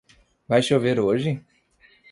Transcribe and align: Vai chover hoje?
Vai 0.47 0.63
chover 0.63 0.97
hoje? 0.99 1.45